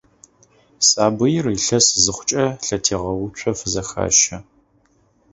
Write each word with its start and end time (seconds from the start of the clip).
Сабыир 0.89 1.45
илъэс 1.55 1.87
зыхъукӀэ, 2.03 2.45
лъэтегъэуцо 2.65 3.51
фызэхащэ. 3.59 4.37